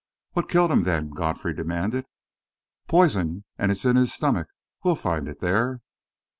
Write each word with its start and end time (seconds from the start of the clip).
"What 0.31 0.49
killed 0.49 0.71
him, 0.71 0.81
then?" 0.81 1.11
Godfrey 1.11 1.53
demanded. 1.53 2.07
"Poison 2.87 3.43
and 3.59 3.71
it's 3.71 3.85
in 3.85 3.97
his 3.97 4.11
stomach. 4.11 4.47
We'll 4.83 4.95
find 4.95 5.27
it 5.27 5.41
there." 5.41 5.81